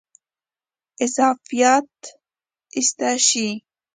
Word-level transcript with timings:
اضافات 1.05 1.93
ایسته 2.75 3.11
شي. 3.27 3.47